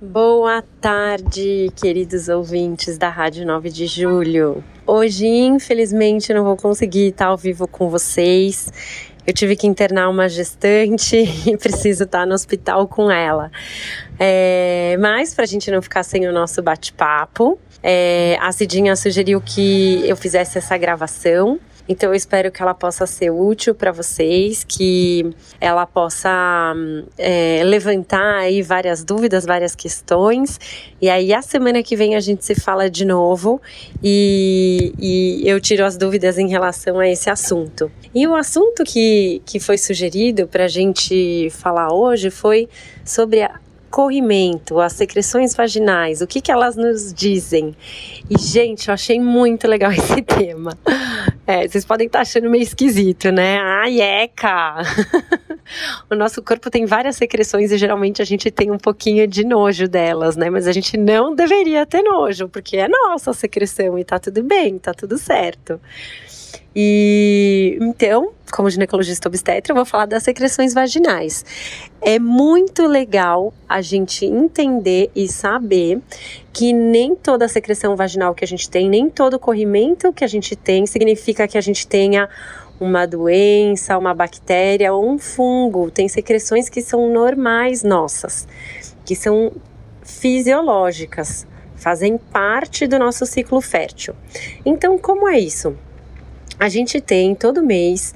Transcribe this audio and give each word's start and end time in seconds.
Boa 0.00 0.62
tarde, 0.80 1.72
queridos 1.74 2.28
ouvintes 2.28 2.96
da 2.96 3.08
Rádio 3.08 3.44
9 3.44 3.68
de 3.68 3.88
Julho. 3.88 4.62
Hoje, 4.86 5.26
infelizmente, 5.26 6.32
não 6.32 6.44
vou 6.44 6.56
conseguir 6.56 7.08
estar 7.08 7.26
ao 7.26 7.36
vivo 7.36 7.66
com 7.66 7.90
vocês. 7.90 8.72
Eu 9.26 9.34
tive 9.34 9.56
que 9.56 9.66
internar 9.66 10.08
uma 10.08 10.28
gestante 10.28 11.16
e 11.50 11.56
preciso 11.56 12.04
estar 12.04 12.24
no 12.24 12.34
hospital 12.34 12.86
com 12.86 13.10
ela. 13.10 13.50
É, 14.20 14.96
mas, 15.00 15.34
para 15.34 15.42
a 15.42 15.48
gente 15.48 15.68
não 15.68 15.82
ficar 15.82 16.04
sem 16.04 16.28
o 16.28 16.32
nosso 16.32 16.62
bate-papo, 16.62 17.58
é, 17.82 18.38
a 18.40 18.52
Cidinha 18.52 18.94
sugeriu 18.94 19.40
que 19.40 20.08
eu 20.08 20.16
fizesse 20.16 20.58
essa 20.58 20.78
gravação 20.78 21.58
então 21.88 22.10
eu 22.10 22.14
espero 22.14 22.52
que 22.52 22.60
ela 22.60 22.74
possa 22.74 23.06
ser 23.06 23.30
útil 23.30 23.74
para 23.74 23.90
vocês, 23.90 24.62
que 24.62 25.34
ela 25.60 25.86
possa 25.86 26.74
é, 27.16 27.62
levantar 27.64 28.40
aí 28.40 28.60
várias 28.62 29.02
dúvidas, 29.02 29.46
várias 29.46 29.74
questões. 29.74 30.60
E 31.00 31.08
aí 31.08 31.32
a 31.32 31.40
semana 31.40 31.82
que 31.82 31.96
vem 31.96 32.14
a 32.14 32.20
gente 32.20 32.44
se 32.44 32.54
fala 32.54 32.90
de 32.90 33.04
novo 33.04 33.60
e, 34.02 34.92
e 34.98 35.48
eu 35.48 35.60
tiro 35.60 35.84
as 35.84 35.96
dúvidas 35.96 36.38
em 36.38 36.48
relação 36.48 36.98
a 36.98 37.08
esse 37.08 37.30
assunto. 37.30 37.90
E 38.14 38.26
o 38.26 38.34
assunto 38.34 38.84
que, 38.84 39.40
que 39.46 39.58
foi 39.58 39.78
sugerido 39.78 40.46
para 40.46 40.64
a 40.64 40.68
gente 40.68 41.48
falar 41.50 41.92
hoje 41.92 42.30
foi 42.30 42.68
sobre 43.04 43.42
a 43.42 43.58
corrimento, 43.90 44.80
as 44.80 44.92
secreções 44.92 45.54
vaginais, 45.54 46.20
o 46.20 46.26
que, 46.26 46.40
que 46.40 46.52
elas 46.52 46.76
nos 46.76 47.12
dizem. 47.12 47.74
E, 48.28 48.38
gente, 48.38 48.88
eu 48.88 48.94
achei 48.94 49.18
muito 49.18 49.66
legal 49.66 49.90
esse 49.92 50.22
tema. 50.22 50.76
É, 51.48 51.66
vocês 51.66 51.82
podem 51.82 52.06
estar 52.06 52.20
achando 52.20 52.50
meio 52.50 52.62
esquisito, 52.62 53.32
né? 53.32 53.58
Ai, 53.58 54.02
eca! 54.02 54.82
o 56.10 56.14
nosso 56.14 56.42
corpo 56.42 56.68
tem 56.68 56.84
várias 56.84 57.16
secreções 57.16 57.72
e 57.72 57.78
geralmente 57.78 58.20
a 58.20 58.24
gente 58.26 58.50
tem 58.50 58.70
um 58.70 58.76
pouquinho 58.76 59.26
de 59.26 59.46
nojo 59.46 59.88
delas, 59.88 60.36
né? 60.36 60.50
Mas 60.50 60.68
a 60.68 60.72
gente 60.72 60.98
não 60.98 61.34
deveria 61.34 61.86
ter 61.86 62.02
nojo, 62.02 62.50
porque 62.50 62.76
é 62.76 62.86
nossa 62.86 63.32
secreção 63.32 63.98
e 63.98 64.04
tá 64.04 64.18
tudo 64.18 64.42
bem, 64.42 64.78
tá 64.78 64.92
tudo 64.92 65.16
certo. 65.16 65.80
E 66.74 67.76
então, 67.80 68.32
como 68.52 68.70
ginecologista 68.70 69.28
obstetra, 69.28 69.72
eu 69.72 69.76
vou 69.76 69.84
falar 69.84 70.06
das 70.06 70.22
secreções 70.22 70.72
vaginais. 70.72 71.44
É 72.00 72.18
muito 72.18 72.86
legal 72.86 73.52
a 73.68 73.82
gente 73.82 74.24
entender 74.24 75.10
e 75.14 75.28
saber 75.28 76.00
que 76.52 76.72
nem 76.72 77.14
toda 77.14 77.48
secreção 77.48 77.96
vaginal 77.96 78.34
que 78.34 78.44
a 78.44 78.48
gente 78.48 78.68
tem, 78.70 78.88
nem 78.88 79.10
todo 79.10 79.38
corrimento 79.38 80.12
que 80.12 80.24
a 80.24 80.28
gente 80.28 80.54
tem, 80.54 80.86
significa 80.86 81.48
que 81.48 81.58
a 81.58 81.60
gente 81.60 81.86
tenha 81.86 82.28
uma 82.80 83.06
doença, 83.06 83.98
uma 83.98 84.14
bactéria 84.14 84.92
ou 84.92 85.08
um 85.08 85.18
fungo. 85.18 85.90
Tem 85.90 86.08
secreções 86.08 86.68
que 86.68 86.80
são 86.80 87.10
normais 87.10 87.82
nossas, 87.82 88.46
que 89.04 89.14
são 89.16 89.52
fisiológicas, 90.02 91.46
fazem 91.76 92.16
parte 92.16 92.86
do 92.86 92.98
nosso 92.98 93.26
ciclo 93.26 93.60
fértil. 93.60 94.14
Então, 94.64 94.96
como 94.96 95.28
é 95.28 95.38
isso? 95.38 95.76
A 96.60 96.68
gente 96.68 97.00
tem 97.00 97.36
todo 97.36 97.62
mês 97.62 98.12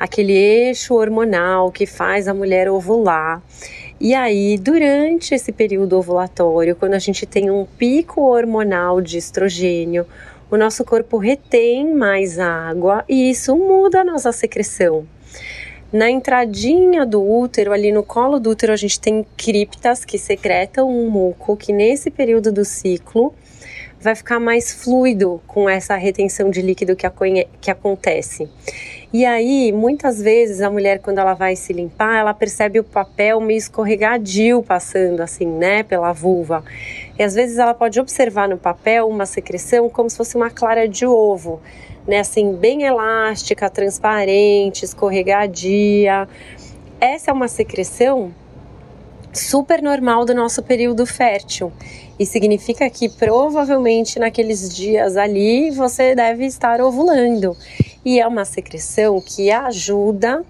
aquele 0.00 0.32
eixo 0.32 0.94
hormonal 0.94 1.70
que 1.70 1.84
faz 1.84 2.26
a 2.26 2.32
mulher 2.32 2.70
ovular. 2.70 3.42
E 4.00 4.14
aí, 4.14 4.56
durante 4.56 5.34
esse 5.34 5.52
período 5.52 5.98
ovulatório, 5.98 6.74
quando 6.74 6.94
a 6.94 6.98
gente 6.98 7.26
tem 7.26 7.50
um 7.50 7.66
pico 7.66 8.22
hormonal 8.22 9.02
de 9.02 9.18
estrogênio, 9.18 10.06
o 10.50 10.56
nosso 10.56 10.84
corpo 10.84 11.18
retém 11.18 11.94
mais 11.94 12.38
água 12.38 13.04
e 13.06 13.30
isso 13.30 13.54
muda 13.54 14.00
a 14.00 14.04
nossa 14.04 14.32
secreção. 14.32 15.06
Na 15.92 16.10
entradinha 16.10 17.04
do 17.04 17.22
útero, 17.22 17.72
ali 17.72 17.92
no 17.92 18.02
colo 18.02 18.40
do 18.40 18.50
útero, 18.50 18.72
a 18.72 18.76
gente 18.76 18.98
tem 18.98 19.26
criptas 19.36 20.02
que 20.02 20.16
secretam 20.16 20.88
um 20.88 21.10
muco 21.10 21.58
que 21.58 21.74
nesse 21.74 22.10
período 22.10 22.50
do 22.50 22.64
ciclo 22.64 23.34
vai 24.02 24.14
ficar 24.14 24.40
mais 24.40 24.72
fluido 24.72 25.40
com 25.46 25.68
essa 25.68 25.94
retenção 25.96 26.50
de 26.50 26.60
líquido 26.60 26.96
que, 26.96 27.06
que 27.60 27.70
acontece. 27.70 28.48
E 29.12 29.24
aí, 29.24 29.72
muitas 29.72 30.20
vezes, 30.20 30.60
a 30.60 30.70
mulher, 30.70 30.98
quando 30.98 31.18
ela 31.18 31.34
vai 31.34 31.54
se 31.54 31.72
limpar, 31.72 32.18
ela 32.18 32.32
percebe 32.32 32.80
o 32.80 32.84
papel 32.84 33.40
meio 33.40 33.58
escorregadio 33.58 34.62
passando, 34.62 35.20
assim, 35.20 35.46
né, 35.46 35.82
pela 35.82 36.12
vulva. 36.12 36.64
E 37.18 37.22
às 37.22 37.34
vezes 37.34 37.58
ela 37.58 37.74
pode 37.74 38.00
observar 38.00 38.48
no 38.48 38.56
papel 38.56 39.06
uma 39.08 39.26
secreção 39.26 39.88
como 39.88 40.08
se 40.08 40.16
fosse 40.16 40.34
uma 40.34 40.50
clara 40.50 40.88
de 40.88 41.06
ovo, 41.06 41.60
né, 42.06 42.20
assim, 42.20 42.54
bem 42.54 42.84
elástica, 42.84 43.68
transparente, 43.68 44.84
escorregadia. 44.84 46.26
Essa 46.98 47.30
é 47.30 47.34
uma 47.34 47.48
secreção 47.48 48.34
super 49.32 49.82
normal 49.82 50.24
do 50.24 50.34
nosso 50.34 50.62
período 50.62 51.06
fértil. 51.06 51.72
E 52.18 52.26
significa 52.26 52.88
que 52.90 53.08
provavelmente 53.08 54.18
naqueles 54.18 54.74
dias 54.74 55.16
ali 55.16 55.70
você 55.70 56.14
deve 56.14 56.44
estar 56.46 56.80
ovulando. 56.80 57.56
E 58.04 58.20
é 58.20 58.26
uma 58.26 58.44
secreção 58.44 59.20
que 59.20 59.50
ajuda 59.50 60.44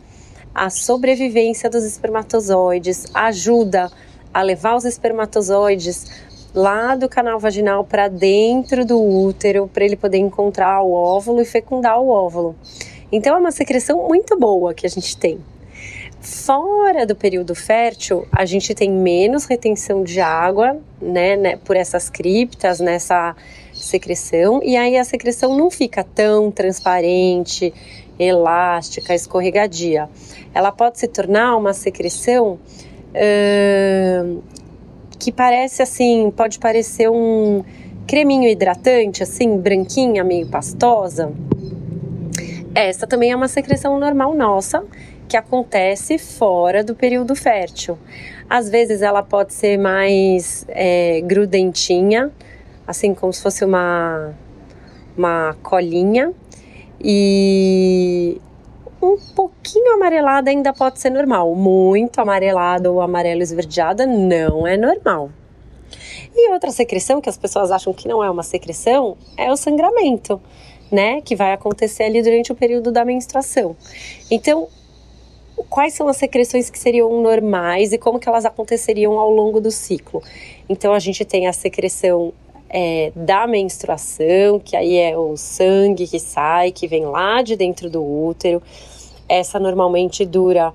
a 0.54 0.68
sobrevivência 0.68 1.70
dos 1.70 1.84
espermatozoides, 1.84 3.06
ajuda 3.14 3.90
a 4.32 4.42
levar 4.42 4.76
os 4.76 4.84
espermatozoides 4.84 6.06
lá 6.54 6.94
do 6.94 7.08
canal 7.08 7.38
vaginal 7.38 7.84
para 7.84 8.08
dentro 8.08 8.84
do 8.84 9.00
útero, 9.00 9.70
para 9.72 9.84
ele 9.84 9.96
poder 9.96 10.18
encontrar 10.18 10.82
o 10.82 10.92
óvulo 10.92 11.40
e 11.40 11.44
fecundar 11.44 11.98
o 11.98 12.08
óvulo. 12.08 12.54
Então 13.10 13.34
é 13.34 13.38
uma 13.38 13.52
secreção 13.52 14.06
muito 14.08 14.38
boa 14.38 14.74
que 14.74 14.86
a 14.86 14.90
gente 14.90 15.16
tem. 15.16 15.38
Fora 16.22 17.04
do 17.04 17.16
período 17.16 17.52
fértil, 17.52 18.28
a 18.30 18.44
gente 18.44 18.72
tem 18.76 18.88
menos 18.88 19.44
retenção 19.44 20.04
de 20.04 20.20
água, 20.20 20.78
né, 21.00 21.36
né, 21.36 21.56
por 21.56 21.74
essas 21.74 22.08
criptas, 22.08 22.78
nessa 22.78 23.34
secreção, 23.74 24.60
e 24.62 24.76
aí 24.76 24.96
a 24.96 25.02
secreção 25.02 25.58
não 25.58 25.68
fica 25.68 26.04
tão 26.04 26.48
transparente, 26.48 27.74
elástica, 28.16 29.12
escorregadia. 29.12 30.08
Ela 30.54 30.70
pode 30.70 31.00
se 31.00 31.08
tornar 31.08 31.56
uma 31.56 31.72
secreção 31.72 32.56
uh, 33.10 34.42
que 35.18 35.32
parece 35.32 35.82
assim, 35.82 36.32
pode 36.36 36.60
parecer 36.60 37.10
um 37.10 37.64
creminho 38.06 38.48
hidratante, 38.48 39.24
assim, 39.24 39.56
branquinha, 39.58 40.22
meio 40.22 40.46
pastosa. 40.46 41.32
Essa 42.76 43.08
também 43.08 43.32
é 43.32 43.36
uma 43.36 43.48
secreção 43.48 43.98
normal 43.98 44.34
nossa 44.34 44.84
que 45.28 45.36
acontece 45.36 46.18
fora 46.18 46.84
do 46.84 46.94
período 46.94 47.34
fértil. 47.34 47.98
Às 48.48 48.68
vezes 48.68 49.02
ela 49.02 49.22
pode 49.22 49.54
ser 49.54 49.78
mais 49.78 50.64
é, 50.68 51.20
grudentinha, 51.22 52.30
assim 52.86 53.14
como 53.14 53.32
se 53.32 53.42
fosse 53.42 53.64
uma, 53.64 54.34
uma 55.16 55.56
colinha, 55.62 56.32
e 57.00 58.40
um 59.02 59.16
pouquinho 59.34 59.94
amarelada 59.94 60.50
ainda 60.50 60.72
pode 60.72 61.00
ser 61.00 61.10
normal. 61.10 61.54
Muito 61.54 62.20
amarelada 62.20 62.90
ou 62.90 63.00
amarelo 63.00 63.42
esverdeada 63.42 64.06
não 64.06 64.66
é 64.66 64.76
normal. 64.76 65.30
E 66.34 66.50
outra 66.52 66.70
secreção 66.70 67.20
que 67.20 67.28
as 67.28 67.36
pessoas 67.36 67.70
acham 67.70 67.92
que 67.92 68.08
não 68.08 68.22
é 68.22 68.30
uma 68.30 68.42
secreção 68.42 69.16
é 69.36 69.50
o 69.50 69.56
sangramento, 69.56 70.40
né? 70.90 71.20
Que 71.20 71.34
vai 71.34 71.52
acontecer 71.52 72.04
ali 72.04 72.22
durante 72.22 72.52
o 72.52 72.54
período 72.54 72.92
da 72.92 73.04
menstruação. 73.04 73.76
Então, 74.30 74.68
quais 75.68 75.94
são 75.94 76.08
as 76.08 76.16
secreções 76.16 76.70
que 76.70 76.78
seriam 76.78 77.20
normais 77.20 77.92
e 77.92 77.98
como 77.98 78.18
que 78.18 78.28
elas 78.28 78.44
aconteceriam 78.44 79.18
ao 79.18 79.30
longo 79.30 79.60
do 79.60 79.70
ciclo. 79.70 80.22
Então 80.68 80.92
a 80.92 80.98
gente 80.98 81.24
tem 81.24 81.46
a 81.46 81.52
secreção 81.52 82.32
é, 82.68 83.12
da 83.14 83.46
menstruação, 83.46 84.58
que 84.58 84.74
aí 84.74 84.96
é 84.96 85.16
o 85.16 85.36
sangue 85.36 86.06
que 86.06 86.18
sai, 86.18 86.72
que 86.72 86.88
vem 86.88 87.04
lá 87.04 87.42
de 87.42 87.54
dentro 87.54 87.90
do 87.90 88.02
útero. 88.02 88.62
Essa 89.28 89.58
normalmente 89.58 90.24
dura 90.24 90.72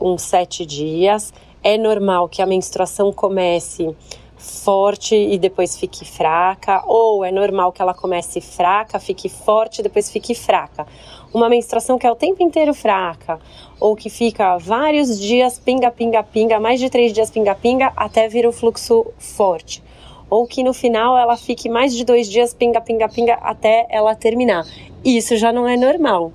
uns 0.00 0.22
sete 0.22 0.66
dias. 0.66 1.32
É 1.62 1.76
normal 1.76 2.28
que 2.28 2.42
a 2.42 2.46
menstruação 2.46 3.12
comece 3.12 3.94
forte 4.36 5.14
e 5.16 5.36
depois 5.36 5.76
fique 5.76 6.04
fraca, 6.04 6.82
ou 6.86 7.24
é 7.24 7.32
normal 7.32 7.72
que 7.72 7.82
ela 7.82 7.92
comece 7.92 8.40
fraca, 8.40 9.00
fique 9.00 9.28
forte 9.28 9.80
e 9.80 9.82
depois 9.82 10.10
fique 10.10 10.34
fraca. 10.34 10.86
Uma 11.32 11.48
menstruação 11.48 11.98
que 11.98 12.06
é 12.06 12.10
o 12.10 12.16
tempo 12.16 12.42
inteiro 12.42 12.72
fraca, 12.72 13.38
ou 13.78 13.94
que 13.94 14.08
fica 14.08 14.56
vários 14.56 15.20
dias 15.20 15.58
pinga, 15.58 15.90
pinga, 15.90 16.22
pinga, 16.22 16.58
mais 16.58 16.80
de 16.80 16.88
três 16.88 17.12
dias 17.12 17.30
pinga, 17.30 17.54
pinga, 17.54 17.92
até 17.96 18.28
vir 18.28 18.46
o 18.46 18.52
fluxo 18.52 19.06
forte. 19.18 19.82
Ou 20.30 20.46
que 20.46 20.62
no 20.62 20.72
final 20.72 21.16
ela 21.16 21.36
fique 21.36 21.68
mais 21.68 21.94
de 21.94 22.04
dois 22.04 22.30
dias 22.30 22.54
pinga, 22.54 22.80
pinga, 22.80 23.08
pinga, 23.08 23.34
até 23.34 23.86
ela 23.90 24.14
terminar. 24.14 24.66
Isso 25.04 25.36
já 25.36 25.52
não 25.52 25.68
é 25.68 25.76
normal. 25.76 26.32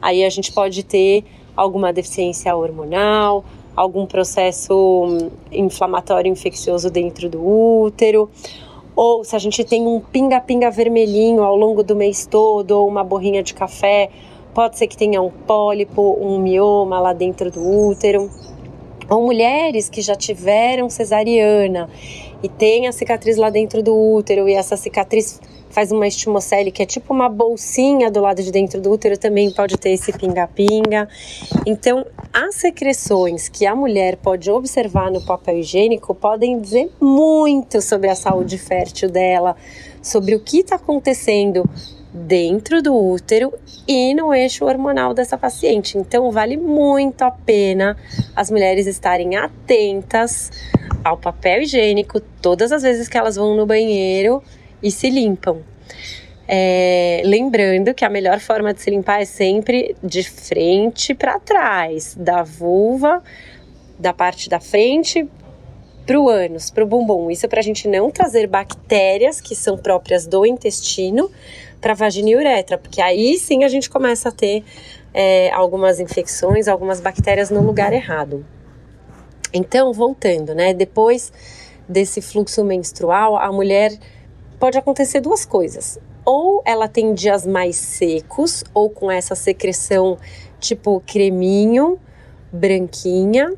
Aí 0.00 0.24
a 0.24 0.30
gente 0.30 0.52
pode 0.52 0.82
ter 0.82 1.24
alguma 1.56 1.92
deficiência 1.92 2.54
hormonal, 2.54 3.44
algum 3.74 4.06
processo 4.06 4.74
hum, 5.06 5.30
inflamatório 5.50 6.30
infeccioso 6.30 6.90
dentro 6.90 7.28
do 7.28 7.42
útero, 7.42 8.30
ou 8.94 9.24
se 9.24 9.34
a 9.34 9.38
gente 9.38 9.64
tem 9.64 9.86
um 9.86 10.00
pinga-pinga 10.00 10.70
vermelhinho 10.70 11.42
ao 11.42 11.56
longo 11.56 11.82
do 11.82 11.96
mês 11.96 12.26
todo, 12.26 12.72
ou 12.72 12.86
uma 12.86 13.02
borrinha 13.02 13.42
de 13.42 13.52
café, 13.52 14.10
pode 14.54 14.78
ser 14.78 14.86
que 14.86 14.96
tenha 14.96 15.20
um 15.20 15.30
pólipo, 15.30 16.16
um 16.20 16.38
mioma 16.38 17.00
lá 17.00 17.12
dentro 17.12 17.50
do 17.50 17.60
útero. 17.60 18.30
Ou 19.10 19.22
mulheres 19.22 19.90
que 19.90 20.00
já 20.00 20.14
tiveram 20.14 20.88
cesariana 20.88 21.90
e 22.42 22.48
tem 22.48 22.86
a 22.86 22.92
cicatriz 22.92 23.36
lá 23.36 23.50
dentro 23.50 23.82
do 23.82 23.94
útero 23.94 24.48
e 24.48 24.54
essa 24.54 24.76
cicatriz 24.76 25.40
faz 25.74 25.90
uma 25.90 26.06
estimocele 26.06 26.70
que 26.70 26.82
é 26.82 26.86
tipo 26.86 27.12
uma 27.12 27.28
bolsinha 27.28 28.08
do 28.10 28.20
lado 28.20 28.42
de 28.42 28.52
dentro 28.52 28.80
do 28.80 28.92
útero, 28.92 29.18
também 29.18 29.50
pode 29.50 29.76
ter 29.76 29.90
esse 29.90 30.12
pinga-pinga. 30.12 31.08
Então, 31.66 32.06
as 32.32 32.54
secreções 32.54 33.48
que 33.48 33.66
a 33.66 33.74
mulher 33.74 34.16
pode 34.16 34.48
observar 34.50 35.10
no 35.10 35.20
papel 35.20 35.58
higiênico 35.58 36.14
podem 36.14 36.60
dizer 36.60 36.92
muito 37.00 37.82
sobre 37.82 38.08
a 38.08 38.14
saúde 38.14 38.56
fértil 38.56 39.10
dela, 39.10 39.56
sobre 40.00 40.36
o 40.36 40.40
que 40.40 40.60
está 40.60 40.76
acontecendo 40.76 41.68
dentro 42.14 42.80
do 42.80 42.94
útero 42.94 43.52
e 43.88 44.14
no 44.14 44.32
eixo 44.32 44.64
hormonal 44.64 45.12
dessa 45.12 45.36
paciente. 45.36 45.98
Então, 45.98 46.30
vale 46.30 46.56
muito 46.56 47.22
a 47.22 47.30
pena 47.32 47.96
as 48.36 48.52
mulheres 48.52 48.86
estarem 48.86 49.34
atentas 49.34 50.52
ao 51.02 51.18
papel 51.18 51.62
higiênico 51.62 52.20
todas 52.40 52.70
as 52.70 52.82
vezes 52.82 53.08
que 53.08 53.18
elas 53.18 53.34
vão 53.34 53.56
no 53.56 53.66
banheiro 53.66 54.40
e 54.80 54.92
se 54.92 55.10
limpam. 55.10 55.60
É, 56.46 57.22
lembrando 57.24 57.92
que 57.94 58.04
a 58.04 58.10
melhor 58.10 58.38
forma 58.38 58.72
de 58.72 58.80
se 58.80 58.90
limpar 58.90 59.20
é 59.20 59.24
sempre 59.24 59.96
de 60.02 60.22
frente 60.22 61.14
para 61.14 61.40
trás, 61.40 62.14
da 62.16 62.42
vulva, 62.42 63.22
da 63.98 64.12
parte 64.12 64.48
da 64.48 64.60
frente 64.60 65.26
para 66.06 66.20
o 66.20 66.28
ânus, 66.28 66.70
para 66.70 66.84
o 66.84 66.86
bumbum. 66.86 67.30
Isso 67.30 67.46
é 67.46 67.48
para 67.48 67.60
a 67.60 67.62
gente 67.62 67.88
não 67.88 68.10
trazer 68.10 68.46
bactérias 68.46 69.40
que 69.40 69.56
são 69.56 69.76
próprias 69.78 70.26
do 70.26 70.44
intestino 70.44 71.30
para 71.84 71.92
vagina 71.92 72.30
e 72.30 72.34
uretra, 72.34 72.78
porque 72.78 72.98
aí 72.98 73.36
sim 73.36 73.62
a 73.62 73.68
gente 73.68 73.90
começa 73.90 74.30
a 74.30 74.32
ter 74.32 74.64
é, 75.12 75.52
algumas 75.52 76.00
infecções, 76.00 76.66
algumas 76.66 76.98
bactérias 76.98 77.50
no 77.50 77.60
lugar 77.60 77.92
errado. 77.92 78.42
Então, 79.52 79.92
voltando, 79.92 80.54
né? 80.54 80.72
Depois 80.72 81.30
desse 81.86 82.22
fluxo 82.22 82.64
menstrual, 82.64 83.36
a 83.36 83.52
mulher 83.52 83.92
pode 84.58 84.78
acontecer 84.78 85.20
duas 85.20 85.44
coisas. 85.44 85.98
Ou 86.24 86.62
ela 86.64 86.88
tem 86.88 87.12
dias 87.12 87.46
mais 87.46 87.76
secos, 87.76 88.64
ou 88.72 88.88
com 88.88 89.10
essa 89.10 89.34
secreção 89.34 90.16
tipo 90.58 91.02
creminho, 91.06 92.00
branquinha, 92.50 93.52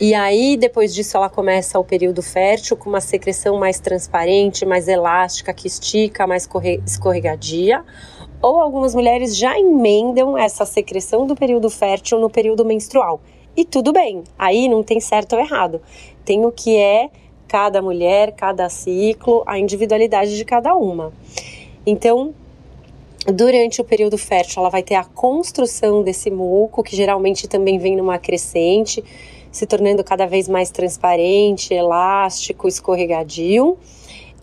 e 0.00 0.12
aí, 0.12 0.56
depois 0.56 0.92
disso, 0.92 1.16
ela 1.16 1.28
começa 1.28 1.78
o 1.78 1.84
período 1.84 2.20
fértil 2.20 2.76
com 2.76 2.88
uma 2.88 3.00
secreção 3.00 3.58
mais 3.58 3.78
transparente, 3.78 4.66
mais 4.66 4.88
elástica, 4.88 5.54
que 5.54 5.68
estica, 5.68 6.26
mais 6.26 6.48
escorregadia. 6.84 7.84
Ou 8.42 8.58
algumas 8.58 8.92
mulheres 8.92 9.36
já 9.36 9.58
emendam 9.58 10.36
essa 10.36 10.66
secreção 10.66 11.26
do 11.26 11.36
período 11.36 11.70
fértil 11.70 12.18
no 12.18 12.28
período 12.28 12.64
menstrual. 12.64 13.20
E 13.56 13.64
tudo 13.64 13.92
bem, 13.92 14.24
aí 14.36 14.68
não 14.68 14.82
tem 14.82 14.98
certo 14.98 15.34
ou 15.34 15.38
errado. 15.38 15.80
Tem 16.24 16.44
o 16.44 16.50
que 16.50 16.76
é 16.76 17.08
cada 17.46 17.80
mulher, 17.80 18.32
cada 18.32 18.68
ciclo, 18.68 19.44
a 19.46 19.60
individualidade 19.60 20.36
de 20.36 20.44
cada 20.44 20.74
uma. 20.74 21.12
Então, 21.86 22.34
durante 23.26 23.80
o 23.80 23.84
período 23.84 24.18
fértil, 24.18 24.60
ela 24.60 24.70
vai 24.70 24.82
ter 24.82 24.96
a 24.96 25.04
construção 25.04 26.02
desse 26.02 26.32
muco, 26.32 26.82
que 26.82 26.96
geralmente 26.96 27.46
também 27.46 27.78
vem 27.78 27.96
numa 27.96 28.18
crescente, 28.18 29.04
se 29.54 29.66
tornando 29.66 30.02
cada 30.02 30.26
vez 30.26 30.48
mais 30.48 30.68
transparente, 30.68 31.72
elástico, 31.72 32.66
escorregadio, 32.66 33.78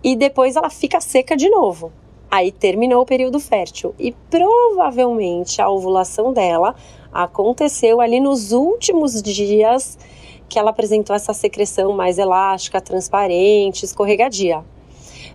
e 0.01 0.15
depois 0.15 0.55
ela 0.55 0.69
fica 0.69 1.01
seca 1.01 1.35
de 1.35 1.49
novo. 1.49 1.91
Aí 2.31 2.49
terminou 2.49 3.01
o 3.01 3.05
período 3.05 3.37
fértil 3.37 3.93
e 3.99 4.13
provavelmente 4.29 5.61
a 5.61 5.69
ovulação 5.69 6.31
dela 6.31 6.75
aconteceu 7.11 7.99
ali 7.99 8.21
nos 8.21 8.53
últimos 8.53 9.21
dias 9.21 9.99
que 10.47 10.57
ela 10.57 10.69
apresentou 10.69 11.13
essa 11.13 11.33
secreção 11.33 11.91
mais 11.91 12.17
elástica, 12.17 12.79
transparente, 12.79 13.83
escorregadia. 13.83 14.63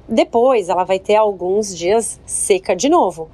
Depois 0.08 0.70
ela 0.70 0.84
vai 0.84 0.98
ter 0.98 1.16
alguns 1.16 1.76
dias 1.76 2.18
seca 2.24 2.74
de 2.74 2.88
novo. 2.88 3.28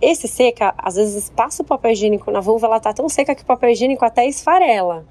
Esse 0.00 0.26
seca, 0.26 0.74
às 0.78 0.94
vezes 0.94 1.28
passa 1.28 1.62
o 1.62 1.66
papel 1.66 1.90
higiênico 1.90 2.30
na 2.30 2.40
vulva, 2.40 2.68
ela 2.68 2.80
tá 2.80 2.94
tão 2.94 3.06
seca 3.06 3.34
que 3.34 3.42
o 3.42 3.46
papel 3.46 3.68
higiênico 3.68 4.02
até 4.02 4.26
esfarela. 4.26 5.04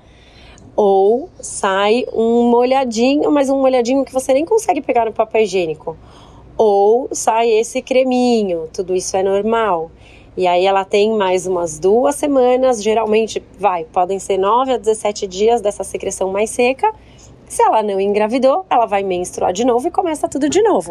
Ou 0.76 1.30
sai 1.40 2.06
um 2.14 2.50
molhadinho, 2.50 3.32
mas 3.32 3.50
um 3.50 3.62
molhadinho 3.62 4.04
que 4.04 4.14
você 4.14 4.34
nem 4.34 4.46
consegue 4.46 4.82
pegar 4.82 5.06
no 5.06 5.14
papel 5.14 5.44
higiênico. 5.44 5.96
Ou 6.58 7.10
sai 7.12 7.50
esse 7.50 7.82
creminho, 7.82 8.68
tudo 8.74 8.96
isso 8.96 9.16
é 9.16 9.24
normal. 9.24 9.92
E 10.36 10.48
aí 10.48 10.66
ela 10.66 10.84
tem 10.84 11.16
mais 11.16 11.46
umas 11.46 11.78
duas 11.78 12.16
semanas, 12.16 12.82
geralmente 12.82 13.44
vai, 13.60 13.86
podem 13.86 14.18
ser 14.18 14.38
9 14.38 14.74
a 14.74 14.78
17 14.78 15.28
dias 15.28 15.62
dessa 15.62 15.84
secreção 15.84 16.32
mais 16.32 16.50
seca. 16.50 16.92
Se 17.48 17.62
ela 17.62 17.84
não 17.84 18.00
engravidou, 18.00 18.66
ela 18.68 18.88
vai 18.88 19.04
menstruar 19.04 19.54
de 19.54 19.64
novo 19.64 19.88
e 19.88 19.92
começa 19.92 20.28
tudo 20.28 20.50
de 20.50 20.62
novo. 20.64 20.90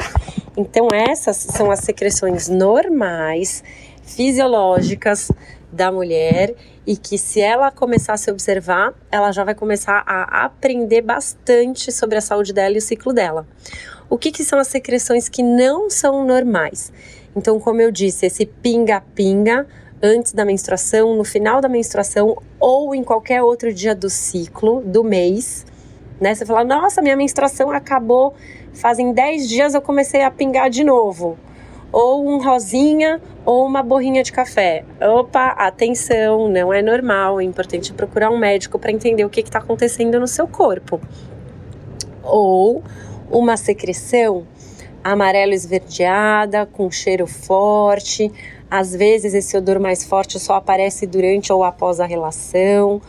Então 0.57 0.87
essas 0.93 1.37
são 1.37 1.71
as 1.73 1.81
secreções 1.81 2.49
normais, 2.49 3.65
fisiológicas 4.05 5.33
da 5.73 5.91
mulher 5.91 6.55
e 6.87 6.97
que 6.97 7.17
se 7.17 7.41
ela 7.41 7.71
começar 7.71 8.13
a 8.13 8.17
se 8.17 8.31
observar, 8.31 8.93
ela 9.11 9.33
já 9.33 9.43
vai 9.43 9.55
começar 9.55 10.03
a 10.07 10.45
aprender 10.45 11.01
bastante 11.01 11.91
sobre 11.91 12.19
a 12.19 12.21
saúde 12.21 12.53
dela 12.53 12.75
e 12.75 12.79
o 12.79 12.83
ciclo 12.83 13.13
dela. 13.13 13.47
O 14.11 14.19
que, 14.19 14.31
que 14.31 14.45
são 14.45 14.59
as 14.59 14.69
secreções 14.69 15.29
que 15.29 15.43
não 15.43 15.89
são 15.89 16.25
normais? 16.25 16.93
Então, 17.35 17.59
como 17.59 17.81
eu 17.81 17.91
disse, 17.91 18.27
esse 18.27 18.45
pinga-pinga 18.45 19.67
antes 20.03 20.33
da 20.33 20.45
menstruação, 20.45 21.17
no 21.17 21.25
final 21.25 21.61
da 21.61 21.69
menstruação 21.69 22.37
ou 22.61 22.95
em 22.95 23.03
qualquer 23.03 23.43
outro 23.43 23.73
dia 23.73 23.95
do 23.95 24.11
ciclo, 24.11 24.83
do 24.83 25.03
mês, 25.03 25.65
né? 26.21 26.35
Você 26.35 26.45
fala, 26.45 26.63
nossa, 26.65 27.01
minha 27.01 27.17
menstruação 27.17 27.71
acabou, 27.71 28.35
fazem 28.75 29.13
10 29.13 29.49
dias 29.49 29.75
eu 29.75 29.81
comecei 29.81 30.23
a 30.23 30.31
pingar 30.31 30.69
de 30.69 30.85
novo. 30.85 31.39
Ou 31.93 32.27
um 32.27 32.43
rosinha 32.43 33.21
ou 33.45 33.67
uma 33.67 33.83
borrinha 33.83 34.23
de 34.23 34.33
café. 34.33 34.85
Opa, 35.01 35.49
atenção, 35.49 36.49
não 36.49 36.73
é 36.73 36.81
normal, 36.81 37.41
é 37.41 37.45
importante 37.45 37.93
procurar 37.93 38.31
um 38.31 38.39
médico 38.39 38.79
para 38.79 38.91
entender 38.91 39.25
o 39.25 39.31
que 39.31 39.41
está 39.41 39.59
acontecendo 39.59 40.19
no 40.19 40.27
seu 40.27 40.49
corpo. 40.49 41.01
Ou 42.23 42.83
uma 43.31 43.57
secreção 43.57 44.47
amarelo 45.03 45.53
esverdeada, 45.53 46.67
com 46.67 46.91
cheiro 46.91 47.27
forte. 47.27 48.31
Às 48.71 48.95
vezes 48.95 49.35
esse 49.35 49.57
odor 49.57 49.79
mais 49.79 50.05
forte 50.05 50.39
só 50.39 50.55
aparece 50.55 51.07
durante 51.07 51.53
ou 51.53 51.65
após 51.65 52.01
a 52.01 52.07
relação, 52.07 53.01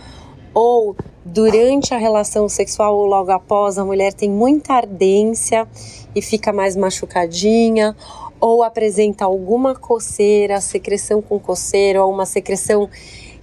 ou 0.53 0.95
durante 1.23 1.93
a 1.93 1.97
relação 1.97 2.49
sexual 2.49 2.97
ou 2.97 3.05
logo 3.05 3.31
após 3.31 3.77
a 3.77 3.85
mulher 3.85 4.13
tem 4.13 4.29
muita 4.29 4.73
ardência 4.73 5.67
e 6.13 6.21
fica 6.21 6.51
mais 6.51 6.75
machucadinha, 6.75 7.95
ou 8.43 8.61
apresenta 8.61 9.23
alguma 9.23 9.73
coceira, 9.73 10.59
secreção 10.59 11.21
com 11.21 11.39
coceira, 11.39 12.03
ou 12.03 12.11
uma 12.11 12.25
secreção 12.25 12.89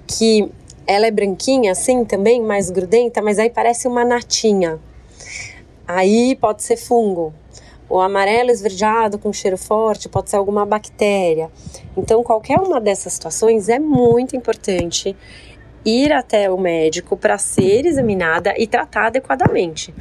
que 0.06 0.46
ela 0.86 1.06
é 1.06 1.10
branquinha 1.10 1.72
assim 1.72 2.04
também, 2.04 2.42
mais 2.42 2.68
grudenta, 2.68 3.22
mas 3.22 3.38
aí 3.38 3.48
parece 3.48 3.88
uma 3.88 4.04
natinha. 4.04 4.78
Aí 5.88 6.36
pode 6.36 6.62
ser 6.62 6.76
fungo, 6.76 7.32
o 7.88 7.98
amarelo 7.98 8.50
esverdeado 8.50 9.18
com 9.18 9.32
cheiro 9.32 9.56
forte 9.56 10.06
pode 10.06 10.28
ser 10.28 10.36
alguma 10.36 10.66
bactéria. 10.66 11.50
Então, 11.96 12.22
qualquer 12.22 12.58
uma 12.58 12.78
dessas 12.78 13.14
situações 13.14 13.70
é 13.70 13.78
muito 13.78 14.36
importante 14.36 15.16
ir 15.84 16.12
até 16.12 16.50
o 16.50 16.58
médico 16.58 17.16
para 17.16 17.38
ser 17.38 17.86
examinada 17.86 18.54
e 18.58 18.66
tratar 18.66 19.06
adequadamente. 19.06 19.94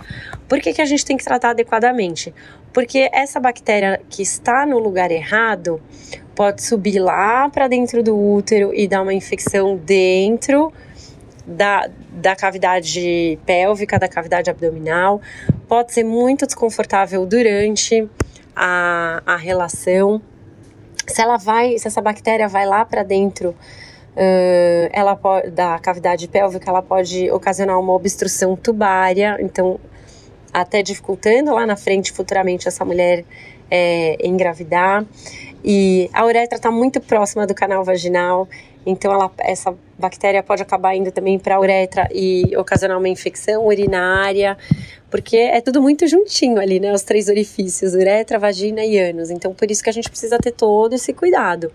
Por 0.47 0.59
que, 0.59 0.73
que 0.73 0.81
a 0.81 0.85
gente 0.85 1.05
tem 1.05 1.15
que 1.15 1.23
tratar 1.23 1.51
adequadamente? 1.51 2.33
Porque 2.79 3.09
essa 3.11 3.41
bactéria 3.41 3.99
que 4.09 4.21
está 4.21 4.65
no 4.65 4.79
lugar 4.79 5.11
errado 5.11 5.81
pode 6.33 6.63
subir 6.63 6.97
lá 6.97 7.49
para 7.49 7.67
dentro 7.67 8.01
do 8.01 8.17
útero 8.17 8.73
e 8.73 8.87
dar 8.87 9.01
uma 9.01 9.13
infecção 9.13 9.75
dentro 9.75 10.71
da, 11.45 11.89
da 12.09 12.37
cavidade 12.37 13.37
pélvica, 13.45 13.99
da 13.99 14.07
cavidade 14.07 14.49
abdominal, 14.49 15.19
pode 15.67 15.91
ser 15.91 16.05
muito 16.05 16.45
desconfortável 16.45 17.25
durante 17.25 18.07
a, 18.55 19.21
a 19.25 19.35
relação. 19.35 20.21
Se 21.05 21.21
ela 21.21 21.35
vai, 21.35 21.77
se 21.77 21.85
essa 21.85 21.99
bactéria 21.99 22.47
vai 22.47 22.65
lá 22.65 22.85
para 22.85 23.03
dentro 23.03 23.49
uh, 23.49 24.89
ela 24.93 25.17
pode, 25.17 25.49
da 25.49 25.77
cavidade 25.79 26.29
pélvica, 26.29 26.69
ela 26.69 26.81
pode 26.81 27.29
ocasionar 27.29 27.77
uma 27.77 27.93
obstrução 27.93 28.55
tubária, 28.55 29.37
então 29.41 29.77
até 30.53 30.81
dificultando 30.81 31.53
lá 31.53 31.65
na 31.65 31.75
frente 31.75 32.11
futuramente 32.11 32.67
essa 32.67 32.83
mulher 32.83 33.23
é, 33.69 34.17
engravidar. 34.25 35.05
E 35.63 36.09
a 36.13 36.25
uretra 36.25 36.57
está 36.57 36.71
muito 36.71 36.99
próxima 37.01 37.45
do 37.45 37.53
canal 37.53 37.83
vaginal, 37.83 38.47
então 38.85 39.11
ela, 39.11 39.31
essa 39.39 39.75
bactéria 39.97 40.41
pode 40.41 40.61
acabar 40.61 40.95
indo 40.95 41.11
também 41.11 41.37
para 41.37 41.55
a 41.55 41.59
uretra 41.59 42.07
e 42.11 42.55
ocasionar 42.55 42.97
uma 42.97 43.09
infecção 43.09 43.67
urinária, 43.67 44.57
porque 45.11 45.35
é 45.35 45.59
tudo 45.59 45.81
muito 45.81 46.07
juntinho 46.07 46.59
ali, 46.59 46.79
né? 46.79 46.93
Os 46.93 47.03
três 47.03 47.27
orifícios, 47.27 47.93
uretra, 47.93 48.39
vagina 48.39 48.83
e 48.85 48.97
ânus. 48.97 49.29
Então 49.29 49.53
por 49.53 49.69
isso 49.69 49.83
que 49.83 49.89
a 49.89 49.93
gente 49.93 50.09
precisa 50.09 50.37
ter 50.39 50.51
todo 50.51 50.93
esse 50.93 51.13
cuidado. 51.13 51.71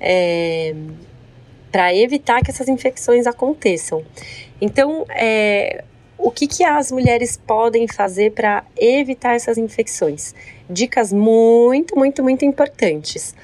É, 0.00 0.74
para 1.74 1.92
evitar 1.92 2.40
que 2.40 2.52
essas 2.52 2.68
infecções 2.68 3.26
aconteçam. 3.26 4.04
Então, 4.60 5.04
é, 5.08 5.82
o 6.24 6.30
que, 6.30 6.46
que 6.46 6.64
as 6.64 6.90
mulheres 6.90 7.36
podem 7.36 7.86
fazer 7.86 8.32
para 8.32 8.64
evitar 8.78 9.34
essas 9.34 9.58
infecções? 9.58 10.34
Dicas 10.70 11.12
muito, 11.12 11.98
muito, 11.98 12.22
muito 12.22 12.46
importantes. 12.46 13.34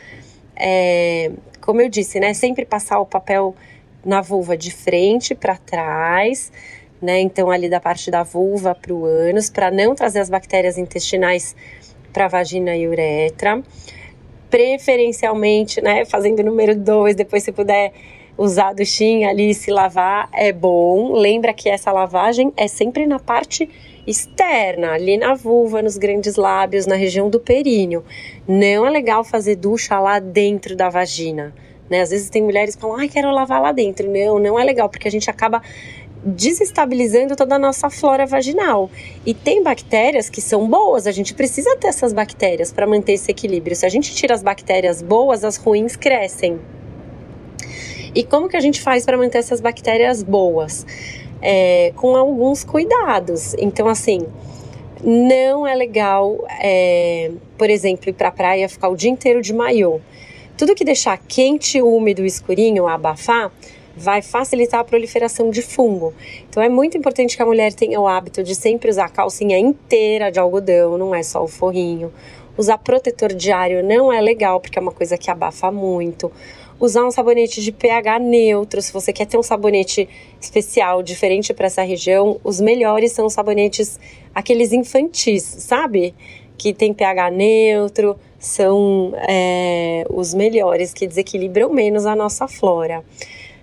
É, 0.56 1.30
como 1.60 1.82
eu 1.82 1.90
disse, 1.90 2.18
né? 2.18 2.32
Sempre 2.32 2.64
passar 2.64 2.99
o 2.99 3.04
papel 3.04 3.54
na 4.02 4.22
vulva 4.22 4.56
de 4.56 4.70
frente 4.70 5.34
para 5.34 5.58
trás, 5.58 6.50
né? 7.02 7.20
Então, 7.20 7.50
ali 7.50 7.68
da 7.68 7.80
parte 7.80 8.10
da 8.10 8.22
vulva 8.22 8.75
para 8.75 8.94
o 8.94 9.04
ânus, 9.04 9.50
para 9.50 9.70
não 9.70 9.94
trazer 9.94 10.20
as 10.20 10.30
bactérias 10.30 10.78
intestinais 10.78 11.54
para 12.14 12.25
a 12.25 12.28
vagina 12.28 12.75
e 12.75 12.88
uretra. 12.88 13.62
Preferencialmente, 14.49 15.82
né? 15.82 16.06
Fazendo 16.06 16.42
número 16.42 16.75
dois, 16.75 17.14
depois 17.14 17.42
se 17.42 17.52
puder 17.52 17.92
usar 18.40 18.73
duchinha 18.73 19.28
ali 19.28 19.50
e 19.50 19.54
se 19.54 19.70
lavar, 19.70 20.30
é 20.32 20.50
bom. 20.50 21.12
Lembra 21.12 21.52
que 21.52 21.68
essa 21.68 21.92
lavagem 21.92 22.50
é 22.56 22.66
sempre 22.66 23.06
na 23.06 23.18
parte 23.18 23.68
externa, 24.06 24.92
ali 24.92 25.18
na 25.18 25.35
vulva, 25.35 25.82
nos 25.82 25.99
grandes 25.99 26.37
lábios, 26.37 26.87
na 26.87 26.94
região 26.94 27.28
do 27.28 27.38
períneo. 27.38 28.02
Não 28.49 28.87
é 28.87 28.90
legal 28.90 29.23
fazer 29.23 29.56
ducha 29.56 30.00
lá 30.00 30.18
dentro 30.18 30.75
da 30.75 30.88
vagina. 30.88 31.54
Né? 31.90 32.00
Às 32.00 32.09
vezes 32.09 32.30
tem 32.30 32.42
mulheres 32.42 32.75
que 32.75 32.80
falam, 32.80 32.97
ai, 32.97 33.09
quero 33.11 33.30
lavar 33.30 33.61
lá 33.61 33.73
dentro. 33.73 34.11
Não, 34.11 34.38
não 34.38 34.59
é 34.59 34.64
legal, 34.64 34.88
porque 34.88 35.06
a 35.06 35.11
gente 35.11 35.28
acaba 35.28 35.61
desestabilizando 36.25 37.37
toda 37.37 37.56
a 37.56 37.59
nossa 37.59 37.90
flora 37.90 38.25
vaginal. 38.25 38.90
E 39.26 39.35
tem 39.35 39.62
bactérias 39.62 40.30
que 40.30 40.40
são 40.40 40.66
boas, 40.66 41.06
a 41.06 41.12
gente 41.12 41.35
precisa 41.35 41.76
ter 41.76 41.88
essas 41.88 42.14
bactérias 42.14 42.73
para 42.73 42.87
manter 42.87 43.12
esse 43.12 43.30
equilíbrio. 43.30 43.76
Se 43.76 43.85
a 43.85 43.90
gente 43.90 44.14
tira 44.14 44.35
as 44.35 44.42
bactérias 44.42 45.02
boas, 45.02 45.44
as 45.44 45.59
ruins 45.59 45.94
crescem. 45.94 46.59
E 48.14 48.25
como 48.25 48.49
que 48.49 48.57
a 48.57 48.61
gente 48.61 48.81
faz 48.81 49.05
para 49.05 49.17
manter 49.17 49.38
essas 49.38 49.61
bactérias 49.61 50.23
boas? 50.23 50.87
É, 51.43 51.93
com 51.97 52.17
alguns 52.17 52.64
cuidados. 52.64 53.55
Então, 53.55 53.88
assim, 53.88 54.26
não 55.02 55.67
é 55.67 55.75
legal, 55.75 56.45
é, 56.62 57.31
por 57.57 57.71
exemplo, 57.71 58.11
ir 58.11 58.12
para 58.12 58.29
a 58.29 58.33
praia 58.33 58.69
ficar 58.69 58.88
o 58.88 58.97
dia 58.97 59.11
inteiro 59.11 59.40
de 59.40 59.55
maiô. 59.55 60.00
Tudo 60.57 60.75
que 60.75 60.85
deixar 60.85 61.17
quente, 61.17 61.81
úmido, 61.81 62.25
escurinho, 62.25 62.87
abafar, 62.87 63.50
vai 63.97 64.23
facilitar 64.23 64.81
a 64.81 64.85
proliferação 64.85 65.50
de 65.50 65.62
fungo. 65.62 66.12
Então 66.49 66.62
é 66.62 66.69
muito 66.69 66.97
importante 66.97 67.37
que 67.37 67.43
a 67.43 67.47
mulher 67.47 67.73
tenha 67.73 68.00
o 68.00 68.07
hábito 68.07 68.43
de 68.43 68.55
sempre 68.55 68.90
usar 68.90 69.07
a 69.07 69.09
calcinha 69.09 69.59
inteira 69.59 70.31
de 70.31 70.38
algodão, 70.38 70.99
não 70.99 71.14
é 71.14 71.23
só 71.23 71.43
o 71.43 71.49
forrinho. 71.49 72.12
Usar 72.57 72.79
protetor 72.79 73.33
diário 73.33 73.83
não 73.83 74.12
é 74.12 74.21
legal, 74.21 74.61
porque 74.61 74.79
é 74.79 74.83
uma 74.83 74.93
coisa 74.93 75.17
que 75.17 75.31
abafa 75.31 75.71
muito. 75.71 76.31
Usar 76.80 77.04
um 77.04 77.10
sabonete 77.10 77.60
de 77.60 77.72
pH 77.72 78.18
neutro, 78.18 78.80
se 78.80 78.90
você 78.90 79.12
quer 79.12 79.26
ter 79.26 79.37
um 79.37 79.42
sabonete 79.42 80.08
especial, 80.40 81.02
diferente 81.02 81.52
para 81.52 81.66
essa 81.66 81.82
região, 81.82 82.40
os 82.42 82.58
melhores 82.58 83.12
são 83.12 83.26
os 83.26 83.34
sabonetes 83.34 84.00
aqueles 84.34 84.72
infantis, 84.72 85.42
sabe? 85.42 86.14
Que 86.56 86.72
tem 86.72 86.94
pH 86.94 87.30
neutro, 87.32 88.16
são 88.38 89.12
é, 89.28 90.06
os 90.08 90.32
melhores, 90.32 90.94
que 90.94 91.06
desequilibram 91.06 91.70
menos 91.70 92.06
a 92.06 92.16
nossa 92.16 92.49
flora. 92.49 93.04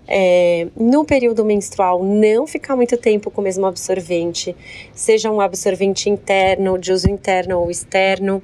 É, 0.07 0.67
no 0.77 1.03
período 1.03 1.43
menstrual, 1.43 2.03
não 2.03 2.45
ficar 2.45 2.75
muito 2.75 2.95
tempo 2.97 3.31
com 3.31 3.41
o 3.41 3.43
mesmo 3.43 3.65
absorvente, 3.65 4.55
seja 4.93 5.31
um 5.31 5.41
absorvente 5.41 6.07
interno, 6.07 6.77
de 6.77 6.93
uso 6.93 7.09
interno 7.09 7.59
ou 7.59 7.71
externo, 7.71 8.43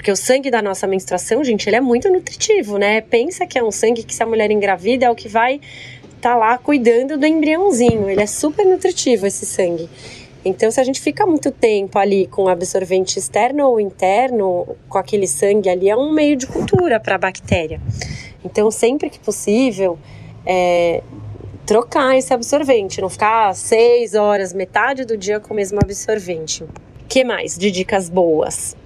porque 0.00 0.10
o 0.10 0.16
sangue 0.16 0.50
da 0.50 0.62
nossa 0.62 0.86
menstruação, 0.86 1.44
gente, 1.44 1.68
ele 1.68 1.76
é 1.76 1.80
muito 1.80 2.10
nutritivo, 2.10 2.78
né? 2.78 3.02
Pensa 3.02 3.46
que 3.46 3.58
é 3.58 3.62
um 3.62 3.70
sangue 3.70 4.02
que 4.02 4.14
se 4.14 4.22
a 4.22 4.26
mulher 4.26 4.50
engravida 4.50 5.04
é 5.04 5.10
o 5.10 5.14
que 5.14 5.28
vai 5.28 5.56
estar 6.16 6.30
tá 6.30 6.36
lá 6.36 6.56
cuidando 6.56 7.18
do 7.18 7.26
embriãozinho, 7.26 8.08
ele 8.08 8.22
é 8.22 8.26
super 8.26 8.64
nutritivo 8.64 9.26
esse 9.26 9.44
sangue. 9.44 9.90
Então, 10.42 10.70
se 10.70 10.80
a 10.80 10.84
gente 10.84 10.98
fica 11.02 11.26
muito 11.26 11.50
tempo 11.50 11.98
ali 11.98 12.26
com 12.26 12.48
absorvente 12.48 13.18
externo 13.18 13.68
ou 13.68 13.78
interno, 13.78 14.74
com 14.88 14.96
aquele 14.96 15.26
sangue 15.26 15.68
ali, 15.68 15.90
é 15.90 15.94
um 15.94 16.10
meio 16.10 16.34
de 16.34 16.46
cultura 16.46 16.98
para 16.98 17.16
a 17.16 17.18
bactéria. 17.18 17.78
Então, 18.42 18.70
sempre 18.70 19.10
que 19.10 19.18
possível, 19.18 19.98
é, 20.46 21.02
trocar 21.66 22.16
esse 22.16 22.32
absorvente, 22.32 23.02
não 23.02 23.10
ficar 23.10 23.54
seis 23.54 24.14
horas, 24.14 24.54
metade 24.54 25.04
do 25.04 25.14
dia 25.14 25.38
com 25.38 25.52
o 25.52 25.56
mesmo 25.56 25.78
absorvente. 25.78 26.64
que 27.06 27.22
mais 27.22 27.58
de 27.58 27.70
dicas 27.70 28.08
boas? 28.08 28.79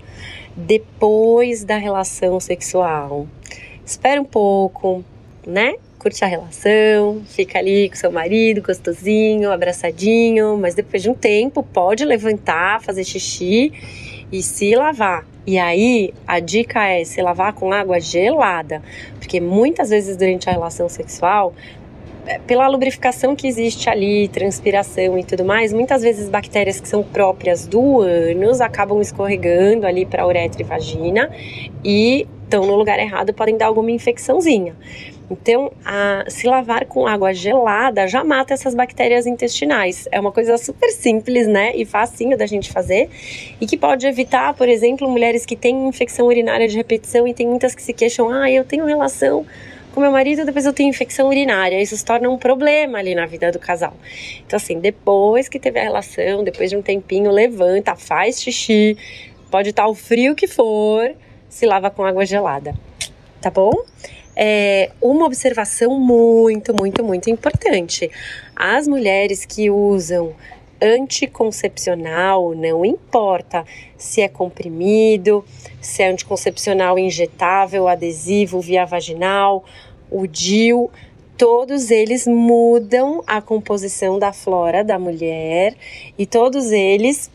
Depois 0.57 1.65
da 1.65 1.77
relação 1.77 2.39
sexual, 2.39 3.27
espera 3.85 4.21
um 4.21 4.25
pouco, 4.25 5.05
né? 5.47 5.75
curte 6.05 6.23
a 6.23 6.29
relação, 6.29 7.23
fica 7.25 7.59
ali 7.59 7.89
com 7.89 7.97
seu 7.97 8.13
marido, 8.13 8.61
gostosinho, 8.61 9.51
abraçadinho, 9.51 10.59
mas 10.59 10.75
depois 10.75 11.03
de 11.03 11.09
um 11.09 11.15
tempo 11.15 11.63
pode 11.63 12.05
levantar, 12.05 12.83
fazer 12.83 13.05
xixi 13.05 13.73
e 14.31 14.43
se 14.43 14.75
lavar. 14.77 15.27
E 15.47 15.59
aí 15.59 16.13
a 16.27 16.41
dica 16.41 16.87
é 16.87 17.05
se 17.05 17.23
lavar 17.23 17.55
com 17.55 17.73
água 17.73 17.99
gelada, 17.99 18.83
porque 19.19 19.41
muitas 19.41 19.89
vezes 19.89 20.15
durante 20.15 20.47
a 20.47 20.53
relação 20.53 20.91
sexual 20.91 21.55
pela 22.47 22.67
lubrificação 22.69 23.35
que 23.37 23.47
existe 23.47 23.89
ali, 23.89 24.29
transpiração 24.29 25.19
e 25.19 25.25
tudo 25.25 25.45
mais, 25.45 25.73
muitas 25.73 26.03
vezes 26.03 26.29
bactérias 26.29 26.81
que 26.81 26.89
são 26.89 27.03
próprias 27.03 27.67
do 27.67 28.01
ânus 28.01 28.61
acabam 28.61 29.01
escorregando 29.01 29.87
ali 29.87 30.07
para 30.07 30.27
uretra 30.27 30.63
e 30.63 30.65
vagina 30.65 31.31
e 31.85 32.27
estão 32.45 32.67
no 32.67 32.77
lugar 32.77 32.99
errado 32.99 33.33
podem 33.33 33.57
dar 33.57 33.67
alguma 33.67 33.91
infecçãozinha. 33.91 34.77
Então, 35.31 35.73
a, 35.85 36.25
se 36.29 36.47
lavar 36.47 36.85
com 36.85 37.07
água 37.07 37.33
gelada 37.33 38.07
já 38.07 38.23
mata 38.23 38.53
essas 38.53 38.75
bactérias 38.75 39.27
intestinais. 39.27 40.07
É 40.13 40.21
uma 40.21 40.31
coisa 40.31 40.59
super 40.59 40.91
simples, 40.91 41.47
né? 41.47 41.75
E 41.75 41.85
facinho 41.87 42.37
da 42.37 42.45
gente 42.45 42.71
fazer. 42.71 43.09
E 43.59 43.67
que 43.67 43.77
pode 43.77 44.07
evitar, 44.07 44.53
por 44.53 44.69
exemplo, 44.69 45.09
mulheres 45.09 45.47
que 45.47 45.57
têm 45.57 45.89
infecção 45.89 46.27
urinária 46.27 46.69
de 46.69 46.77
repetição 46.77 47.27
e 47.27 47.33
tem 47.33 47.47
muitas 47.49 47.75
que 47.75 47.83
se 47.83 47.95
queixam: 47.95 48.29
ah, 48.29 48.51
eu 48.51 48.65
tenho 48.65 48.85
relação 48.85 49.47
com 49.95 50.01
meu 50.01 50.11
marido, 50.11 50.45
depois 50.45 50.67
eu 50.67 50.73
tenho 50.73 50.91
infecção 50.91 51.29
urinária. 51.29 51.81
Isso 51.81 51.97
se 51.97 52.05
torna 52.05 52.29
um 52.29 52.37
problema 52.37 52.99
ali 52.99 53.15
na 53.15 53.27
vida 53.27 53.51
do 53.53 53.59
casal. 53.59 53.95
Então, 54.45 54.57
assim, 54.57 54.79
depois 54.81 55.49
que 55.49 55.59
teve 55.59 55.79
a 55.79 55.83
relação, 55.83 56.43
depois 56.43 56.71
de 56.71 56.77
um 56.77 56.83
tempinho, 56.83 57.31
levanta, 57.31 57.95
faz 57.95 58.43
xixi, 58.43 58.97
pode 59.51 59.71
estar 59.71 59.87
o 59.87 59.95
frio 59.95 60.35
que 60.35 60.47
for, 60.47 61.15
se 61.49 61.65
lava 61.65 61.91
com 61.91 62.05
água 62.05 62.27
gelada. 62.27 62.75
Tá 63.41 63.51
bom? 63.51 63.73
é, 64.37 64.91
uma 65.01 65.27
observação 65.27 65.99
muito, 65.99 66.75
muito, 66.75 67.05
muito 67.05 67.31
importante. 67.31 68.11
As 68.55 68.89
mulheres 68.89 69.45
que 69.45 69.71
usam 69.71 70.35
anticoncepcional, 70.85 72.55
não 72.55 72.85
importa 72.85 73.65
se 73.97 74.21
é 74.21 74.29
comprimido, 74.29 75.45
se 75.81 76.03
é 76.03 76.11
anticoncepcional 76.11 76.99
injetável, 76.99 77.89
adesivo, 77.89 78.61
via 78.61 78.85
vaginal, 78.85 79.65
o 80.11 80.27
DIU, 80.27 80.91
todos 81.37 81.91
eles 81.91 82.27
mudam 82.27 83.25
a 83.27 83.41
composição 83.41 84.19
da 84.19 84.33
flora 84.33 84.85
da 84.85 84.99
mulher 84.99 85.75
e 86.19 86.27
todos 86.27 86.71
eles 86.71 87.31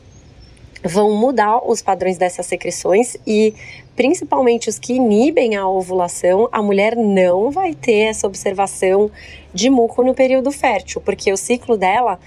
vão 0.84 1.14
mudar 1.18 1.60
os 1.70 1.82
padrões 1.82 2.18
dessas 2.18 2.46
secreções 2.46 3.18
e 3.28 3.54
principalmente 3.96 4.70
os 4.70 4.80
que 4.80 4.94
inibem 4.94 5.58
a 5.58 5.68
ovulação, 5.68 6.48
a 6.52 6.62
mulher 6.62 6.96
não 6.96 7.52
vai 7.52 7.74
ter 7.74 8.08
essa 8.08 8.26
observação 8.26 9.12
de 9.54 9.70
muco 9.70 10.02
no 10.04 10.14
período 10.14 10.52
fértil, 10.52 11.02
porque 11.02 11.34
o 11.34 11.38
ciclo 11.38 11.76
dela 11.76 12.18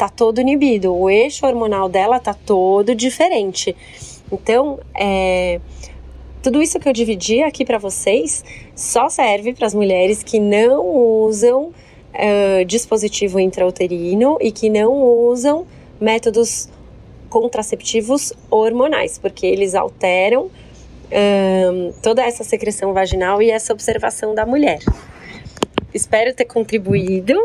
tá 0.00 0.08
todo 0.08 0.40
inibido, 0.40 0.94
o 0.94 1.10
eixo 1.10 1.44
hormonal 1.44 1.86
dela 1.86 2.18
tá 2.18 2.32
todo 2.32 2.94
diferente. 2.94 3.76
Então, 4.32 4.78
é, 4.98 5.60
tudo 6.42 6.62
isso 6.62 6.80
que 6.80 6.88
eu 6.88 6.92
dividi 6.94 7.42
aqui 7.42 7.66
para 7.66 7.76
vocês 7.76 8.42
só 8.74 9.10
serve 9.10 9.52
para 9.52 9.66
as 9.66 9.74
mulheres 9.74 10.22
que 10.22 10.40
não 10.40 10.86
usam 10.86 11.64
uh, 11.64 12.64
dispositivo 12.64 13.38
intrauterino 13.38 14.38
e 14.40 14.50
que 14.50 14.70
não 14.70 14.90
usam 15.02 15.66
métodos 16.00 16.70
contraceptivos 17.28 18.32
hormonais, 18.50 19.18
porque 19.18 19.44
eles 19.44 19.74
alteram 19.74 20.50
um, 21.12 21.92
toda 22.02 22.22
essa 22.22 22.42
secreção 22.42 22.94
vaginal 22.94 23.42
e 23.42 23.50
essa 23.50 23.74
observação 23.74 24.34
da 24.34 24.46
mulher. 24.46 24.78
Espero 25.92 26.32
ter 26.32 26.46
contribuído 26.46 27.36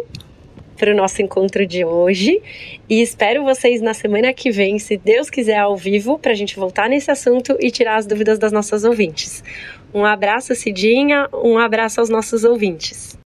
para 0.78 0.92
o 0.92 0.96
nosso 0.96 1.22
encontro 1.22 1.66
de 1.66 1.86
hoje 1.86 2.42
e 2.90 3.02
espero 3.02 3.44
vocês 3.44 3.82
na 3.82 3.94
semana 3.94 4.34
que 4.34 4.52
vem, 4.52 4.78
se 4.80 4.98
Deus 4.98 5.30
quiser, 5.30 5.60
ao 5.60 5.76
vivo, 5.76 6.20
para 6.20 6.32
a 6.32 6.36
gente 6.36 6.56
voltar 6.56 6.90
nesse 6.90 7.10
assunto 7.10 7.58
e 7.60 7.72
tirar 7.72 7.96
as 7.96 8.06
dúvidas 8.06 8.38
das 8.38 8.52
nossas 8.52 8.84
ouvintes. 8.84 9.44
Um 9.94 10.06
abraço, 10.06 10.54
Cidinha, 10.54 11.30
um 11.34 11.58
abraço 11.58 12.00
aos 12.00 12.10
nossos 12.10 12.44
ouvintes. 12.44 13.18